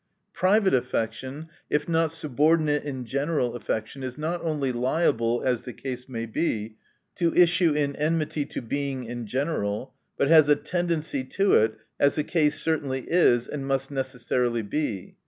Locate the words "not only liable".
4.17-5.43